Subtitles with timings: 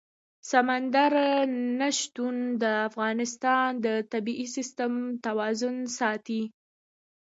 [0.51, 1.13] سمندر
[1.79, 4.93] نه شتون د افغانستان د طبعي سیسټم
[5.25, 6.41] توازن ساتي.